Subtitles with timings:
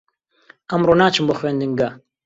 [0.69, 1.89] ئەمڕۆ ناچم بۆ خوێندنگە.